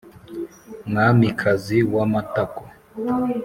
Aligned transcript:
mwamikazi 0.89 1.77
w'amatako 1.93 2.61